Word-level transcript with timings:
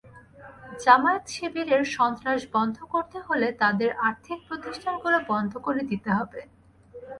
জামায়াত-শিবিরের 0.83 1.83
সন্ত্রাস 1.97 2.41
বন্ধ 2.55 2.77
করতে 2.93 3.17
হলে 3.27 3.47
তাদের 3.61 3.89
আর্থিক 4.07 4.39
প্রতিষ্ঠানগুলো 4.47 5.17
বন্ধ 5.31 5.51
করে 5.65 5.81
দিতে 5.91 6.09
হবে। 6.17 6.39